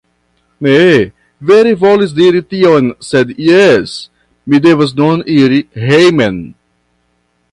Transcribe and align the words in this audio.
Ne, 0.67 0.77
vere 1.49 1.73
volis 1.83 2.15
diri 2.19 2.41
tion 2.53 2.89
sed 3.09 3.35
jes, 3.49 3.93
mi 4.53 4.63
devas 4.67 4.97
nun 5.01 5.23
iri 5.37 5.63
hejmen 5.87 6.41